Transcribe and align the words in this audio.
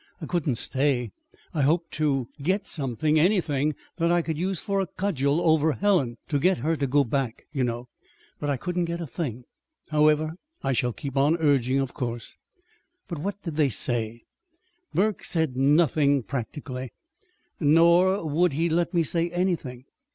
I 0.19 0.25
couldn't 0.25 0.55
stay. 0.55 1.11
I 1.53 1.61
hoped 1.61 1.91
to 1.91 2.27
get 2.41 2.65
something 2.65 3.19
anything 3.19 3.75
that 3.97 4.11
I 4.11 4.23
could 4.23 4.35
use 4.35 4.59
for 4.59 4.81
a 4.81 4.87
cudgel 4.87 5.39
over 5.39 5.73
Helen, 5.73 6.17
to 6.29 6.39
get 6.39 6.57
her 6.57 6.75
to 6.75 6.87
go 6.87 7.03
back, 7.03 7.45
you 7.51 7.63
know. 7.63 7.87
But 8.39 8.49
I 8.49 8.57
couldn't 8.57 8.85
get 8.85 8.99
a 8.99 9.05
thing. 9.05 9.43
However, 9.89 10.33
I 10.63 10.73
shall 10.73 10.91
keep 10.91 11.15
on 11.15 11.37
urging, 11.37 11.79
of 11.79 11.93
course." 11.93 12.35
"But 13.07 13.19
what 13.19 13.43
did 13.43 13.57
they 13.57 13.69
say?" 13.69 14.23
"Burke 14.91 15.23
said 15.23 15.55
nothing, 15.55 16.23
practically. 16.23 16.93
Nor 17.59 18.27
would 18.27 18.53
he 18.53 18.69
let 18.69 18.95
me 18.95 19.03
say 19.03 19.29
anything. 19.29 19.85